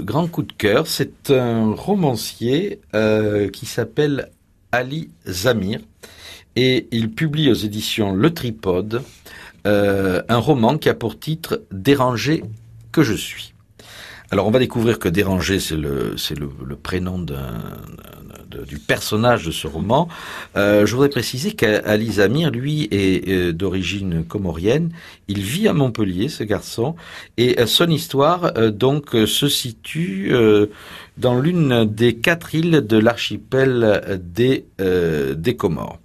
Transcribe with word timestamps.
grand 0.00 0.26
coup 0.26 0.42
de 0.42 0.52
cœur. 0.52 0.86
C'est 0.86 1.30
un 1.30 1.74
romancier 1.74 2.80
euh, 2.94 3.48
qui 3.48 3.66
s'appelle 3.66 4.30
Ali 4.72 5.10
Zamir 5.26 5.80
et 6.56 6.88
il 6.90 7.10
publie 7.10 7.50
aux 7.50 7.54
éditions 7.54 8.14
Le 8.14 8.32
Tripode 8.32 9.02
euh, 9.66 10.22
un 10.28 10.38
roman 10.38 10.78
qui 10.78 10.88
a 10.88 10.94
pour 10.94 11.18
titre 11.18 11.62
Dérangé 11.72 12.42
que 12.92 13.02
je 13.02 13.14
suis. 13.14 13.54
Alors 14.30 14.46
on 14.46 14.50
va 14.50 14.58
découvrir 14.58 14.98
que 14.98 15.08
Dérangé, 15.08 15.58
c'est 15.58 15.76
le, 15.76 16.14
prénom 16.82 17.18
du 17.18 18.78
personnage 18.78 19.46
de 19.46 19.50
ce 19.50 19.66
roman. 19.66 20.08
Euh, 20.56 20.84
je 20.84 20.92
voudrais 20.92 21.08
préciser 21.08 21.52
qu'Ali 21.52 22.12
Zamir, 22.12 22.50
lui, 22.50 22.88
est, 22.90 23.26
euh, 23.28 23.52
d'origine 23.54 24.24
comorienne. 24.24 24.90
Il 25.28 25.40
vit 25.40 25.66
à 25.66 25.72
Montpellier, 25.72 26.28
ce 26.28 26.44
garçon, 26.44 26.94
et 27.38 27.58
euh, 27.58 27.66
son 27.66 27.88
histoire 27.88 28.52
donc 28.70 29.12
se 29.12 29.48
situe 29.48 30.30
dans 31.16 31.40
l'une 31.40 31.86
des 31.86 32.16
quatre 32.16 32.54
îles 32.54 32.82
de 32.86 32.98
l'archipel 32.98 34.20
des 34.22 35.56
Comores. 35.56 35.98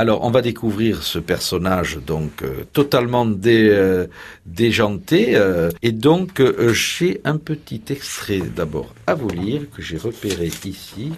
Alors, 0.00 0.24
on 0.24 0.30
va 0.30 0.40
découvrir 0.40 1.02
ce 1.02 1.18
personnage 1.18 1.98
donc 1.98 2.40
euh, 2.40 2.64
totalement 2.72 3.30
euh, 3.46 4.06
déjanté. 4.46 5.36
Euh, 5.36 5.68
et 5.82 5.92
donc, 5.92 6.42
j'ai 6.72 7.20
un 7.24 7.36
petit 7.36 7.82
extrait 7.90 8.38
d'abord 8.38 8.94
à 9.06 9.12
vous 9.12 9.28
lire 9.28 9.68
que 9.70 9.82
j'ai 9.82 9.98
repéré 9.98 10.46
ici. 10.64 11.12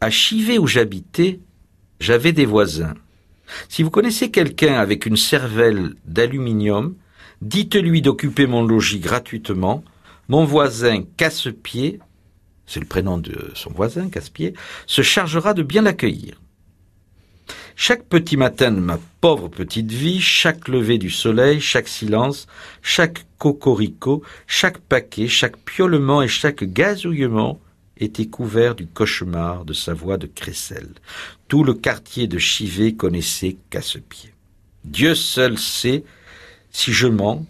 À 0.00 0.08
Chivet 0.08 0.56
où 0.56 0.66
j'habitais, 0.66 1.38
j'avais 2.00 2.32
des 2.32 2.46
voisins. 2.46 2.94
Si 3.68 3.82
vous 3.82 3.90
connaissez 3.90 4.30
quelqu'un 4.30 4.76
avec 4.76 5.04
une 5.04 5.18
cervelle 5.18 5.92
d'aluminium, 6.06 6.94
dites-lui 7.42 8.00
d'occuper 8.00 8.46
mon 8.46 8.64
logis 8.64 9.00
gratuitement. 9.00 9.84
Mon 10.28 10.46
voisin 10.46 11.04
casse-pied, 11.18 12.00
c'est 12.64 12.80
le 12.80 12.86
prénom 12.86 13.18
de 13.18 13.50
son 13.52 13.70
voisin, 13.70 14.08
casse-pied, 14.08 14.54
se 14.86 15.02
chargera 15.02 15.52
de 15.52 15.62
bien 15.62 15.82
l'accueillir. 15.82 16.40
Chaque 17.76 18.04
petit 18.04 18.36
matin 18.36 18.70
de 18.70 18.78
ma 18.78 19.00
pauvre 19.20 19.48
petite 19.48 19.90
vie, 19.90 20.20
chaque 20.20 20.68
lever 20.68 20.96
du 20.96 21.10
soleil, 21.10 21.60
chaque 21.60 21.88
silence, 21.88 22.46
chaque 22.82 23.26
cocorico, 23.38 24.22
chaque 24.46 24.78
paquet, 24.78 25.26
chaque 25.26 25.56
piaulement 25.58 26.22
et 26.22 26.28
chaque 26.28 26.62
gazouillement 26.62 27.60
était 27.98 28.26
couvert 28.26 28.76
du 28.76 28.86
cauchemar 28.86 29.64
de 29.64 29.72
sa 29.72 29.92
voix 29.92 30.18
de 30.18 30.26
crécelle. 30.26 30.90
Tout 31.48 31.64
le 31.64 31.74
quartier 31.74 32.28
de 32.28 32.38
Chivet 32.38 32.94
connaissait 32.94 33.56
Casse-Pied. 33.70 34.32
Dieu 34.84 35.14
seul 35.14 35.58
sait 35.58 36.04
si 36.70 36.92
je 36.92 37.08
mens. 37.08 37.44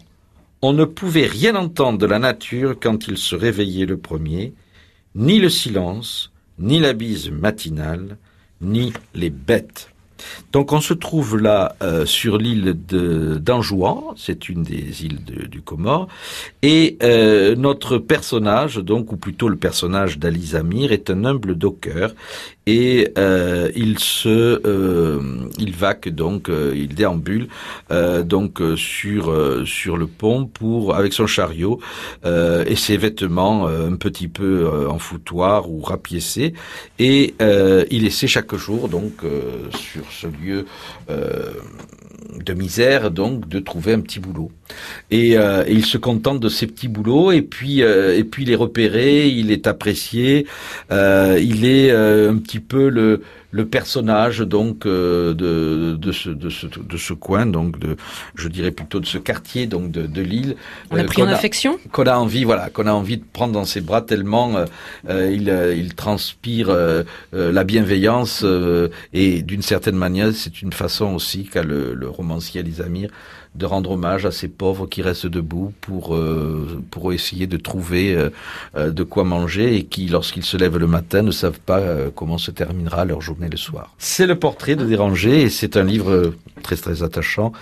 On 0.61 0.73
ne 0.73 0.85
pouvait 0.85 1.27
rien 1.27 1.55
entendre 1.55 1.99
de 1.99 2.05
la 2.07 2.17
nature 2.17 2.75
quand 2.81 3.07
il 3.07 3.17
se 3.17 3.35
réveillait 3.35 3.85
le 3.85 3.97
premier, 3.97 4.53
ni 5.13 5.37
le 5.37 5.49
silence, 5.49 6.31
ni 6.57 6.79
la 6.79 6.93
bise 6.93 7.29
matinale, 7.29 8.17
ni 8.61 8.91
les 9.13 9.29
bêtes. 9.29 9.89
Donc 10.51 10.73
on 10.73 10.81
se 10.81 10.93
trouve 10.93 11.37
là 11.37 11.75
euh, 11.81 12.05
sur 12.05 12.37
l'île 12.37 12.73
d'Anjouan, 12.73 14.13
c'est 14.17 14.49
une 14.49 14.63
des 14.63 15.05
îles 15.05 15.23
du 15.49 15.61
Comore, 15.61 16.07
et 16.61 16.97
euh, 17.03 17.55
notre 17.55 17.97
personnage, 17.97 18.77
donc 18.77 19.11
ou 19.11 19.17
plutôt 19.17 19.49
le 19.49 19.57
personnage 19.57 20.17
d'Ali 20.19 20.45
Zamir, 20.47 20.91
est 20.91 21.09
un 21.09 21.25
humble 21.25 21.55
docker 21.55 22.13
et 22.65 23.11
euh, 23.17 23.71
il 23.75 23.99
se, 23.99 24.61
il 25.59 25.75
vaque 25.75 26.09
donc, 26.09 26.49
il 26.49 26.89
déambule 26.95 27.47
donc 28.23 28.61
sur 28.75 29.63
sur 29.65 29.97
le 29.97 30.07
pont 30.07 30.45
pour 30.45 30.95
avec 30.95 31.13
son 31.13 31.27
chariot 31.27 31.79
et 32.25 32.75
ses 32.75 32.97
vêtements 32.97 33.67
un 33.67 33.95
petit 33.95 34.27
peu 34.27 34.87
en 34.89 34.99
foutoir 34.99 35.69
ou 35.69 35.81
rapiécés. 35.81 36.53
Et 36.99 37.35
il 37.91 38.05
essaie 38.05 38.27
chaque 38.27 38.55
jour 38.55 38.89
donc 38.89 39.23
sur 39.71 40.03
ce 40.11 40.27
lieu 40.27 40.65
euh, 41.09 41.53
de 42.43 42.53
misère, 42.53 43.11
donc 43.11 43.47
de 43.47 43.59
trouver 43.59 43.93
un 43.93 44.01
petit 44.01 44.19
boulot. 44.19 44.51
Et, 45.11 45.37
euh, 45.37 45.63
il 45.67 45.85
se 45.85 45.97
contente 45.97 46.39
de 46.39 46.49
ces 46.49 46.67
petits 46.67 46.87
boulots, 46.87 47.31
et 47.31 47.41
puis 47.41 47.83
euh, 47.83 48.17
et 48.17 48.23
puis 48.23 48.43
il 48.43 48.51
est 48.51 48.55
repéré, 48.55 49.27
il 49.27 49.51
est 49.51 49.67
apprécié, 49.67 50.47
il 50.91 51.65
est 51.65 51.91
un 51.91 52.37
petit 52.37 52.59
peu 52.59 52.89
le 52.89 53.21
le 53.55 53.65
personnage 53.65 54.39
donc 54.39 54.85
euh, 54.85 55.33
de, 55.33 55.95
de, 55.95 56.11
ce, 56.11 56.29
de, 56.29 56.49
ce, 56.49 56.67
de 56.67 56.97
ce 56.97 57.13
coin, 57.13 57.45
donc 57.45 57.79
de, 57.79 57.95
je 58.35 58.49
dirais 58.49 58.71
plutôt 58.71 58.99
de 58.99 59.05
ce 59.05 59.17
quartier 59.17 59.65
donc 59.65 59.91
de, 59.91 60.07
de 60.07 60.21
l'île. 60.21 60.57
On 60.91 60.97
a 60.97 61.03
euh, 61.03 61.05
pris 61.05 61.21
en 61.23 61.27
affection? 61.27 61.79
Qu'on 61.93 62.03
a 62.03 62.17
envie, 62.17 62.43
voilà, 62.43 62.69
qu'on 62.69 62.85
a 62.85 62.91
envie 62.91 63.17
de 63.17 63.23
prendre 63.31 63.53
dans 63.53 63.63
ses 63.63 63.79
bras 63.79 64.01
tellement 64.01 64.57
euh, 64.57 65.31
il, 65.31 65.47
il 65.77 65.95
transpire 65.95 66.67
la 67.31 67.63
bienveillance 67.63 68.45
et 69.13 69.41
d'une 69.41 69.61
certaine 69.61 69.95
manière, 69.95 70.31
c'est 70.33 70.61
une 70.61 70.73
façon 70.73 71.13
aussi 71.13 71.45
qu'a 71.45 71.63
le, 71.63 71.93
le 71.93 72.09
romancier 72.09 72.59
Elisamir 72.59 73.09
de 73.55 73.65
rendre 73.65 73.91
hommage 73.91 74.25
à 74.25 74.31
ces 74.31 74.47
pauvres 74.47 74.85
qui 74.85 75.01
restent 75.01 75.27
debout 75.27 75.73
pour 75.81 76.15
euh, 76.15 76.83
pour 76.91 77.13
essayer 77.13 77.47
de 77.47 77.57
trouver 77.57 78.13
euh, 78.13 78.29
euh, 78.75 78.91
de 78.91 79.03
quoi 79.03 79.23
manger 79.23 79.75
et 79.75 79.83
qui, 79.83 80.07
lorsqu'ils 80.07 80.43
se 80.43 80.57
lèvent 80.57 80.77
le 80.77 80.87
matin, 80.87 81.21
ne 81.21 81.31
savent 81.31 81.59
pas 81.59 81.81
comment 82.15 82.37
se 82.37 82.51
terminera 82.51 83.05
leur 83.05 83.21
journée 83.21 83.49
le 83.49 83.57
soir. 83.57 83.93
C'est 83.97 84.27
le 84.27 84.37
portrait 84.37 84.75
de 84.75 84.85
Déranger 84.85 85.43
et 85.43 85.49
c'est 85.49 85.77
un 85.77 85.83
livre 85.83 86.33
très 86.63 86.75
très 86.75 87.03
attachant 87.03 87.53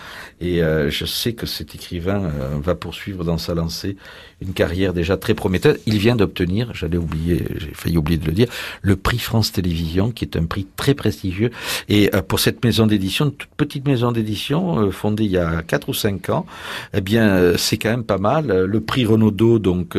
et 0.42 0.62
je 0.62 1.06
sais 1.06 1.34
que 1.34 1.46
cet 1.46 1.76
écrivain 1.76 2.32
va 2.62 2.76
poursuivre 2.76 3.24
dans 3.24 3.38
sa 3.38 3.54
lancée 3.54 3.98
une 4.42 4.54
carrière 4.54 4.94
déjà 4.94 5.18
très 5.18 5.34
prometteuse. 5.34 5.80
Il 5.86 5.98
vient 5.98 6.16
d'obtenir, 6.16 6.74
j'allais 6.74 6.98
oublier, 6.98 7.46
j'ai 7.58 7.72
failli 7.74 7.98
oublier 7.98 8.18
de 8.18 8.26
le 8.26 8.34
dire, 8.34 8.48
le 8.82 8.96
prix 8.96 9.20
France 9.20 9.52
Télévisions, 9.52 10.12
qui 10.12 10.26
est 10.26 10.38
un 10.38 10.46
prix 10.46 10.68
très 10.76 10.94
prestigieux. 10.94 11.52
Et 11.90 12.10
pour 12.28 12.40
cette 12.40 12.64
maison 12.64 12.88
d'édition, 12.88 13.30
toute 13.30 13.50
petite 13.56 13.88
maison 13.88 14.12
d'édition 14.12 14.92
fondée 14.92 15.26
il 15.26 15.32
y 15.32 15.38
a 15.38 15.62
quatre 15.62 15.83
ou 15.90 15.94
cinq 15.94 16.30
ans, 16.30 16.46
eh 16.94 17.02
bien, 17.02 17.28
euh, 17.28 17.58
c'est 17.58 17.78
quand 17.78 17.90
même 17.90 18.04
pas 18.04 18.18
mal. 18.18 18.48
Le 18.48 18.80
prix 18.82 19.06
Renaudot, 19.06 19.60
donc, 19.60 19.98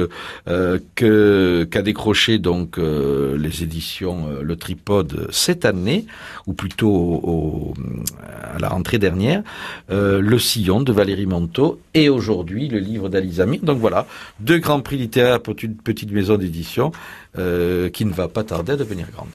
euh, 0.48 1.64
qu'a 1.66 1.82
décroché 1.82 2.38
donc 2.38 2.78
euh, 2.78 3.36
les 3.36 3.62
éditions 3.62 4.28
Le 4.42 4.56
Tripode 4.56 5.28
cette 5.30 5.64
année, 5.64 6.06
ou 6.46 6.52
plutôt 6.52 7.74
à 8.54 8.58
la 8.58 8.68
rentrée 8.68 8.98
dernière, 8.98 9.42
Le 9.88 10.38
Sillon 10.38 10.82
de 10.82 10.92
Valérie 10.92 11.26
Monteau, 11.26 11.80
et 11.94 12.08
aujourd'hui 12.08 12.68
le 12.68 12.78
livre 12.78 13.08
d'Alizamir. 13.08 13.60
Donc 13.62 13.78
voilà, 13.78 14.06
deux 14.40 14.58
grands 14.58 14.80
prix 14.80 14.96
littéraires 14.96 15.40
pour 15.40 15.54
une 15.62 15.76
petite 15.76 16.12
maison 16.12 16.36
d'édition 16.36 16.92
qui 17.34 18.04
ne 18.04 18.12
va 18.12 18.28
pas 18.28 18.44
tarder 18.44 18.72
à 18.72 18.76
devenir 18.76 19.06
grande. 19.10 19.28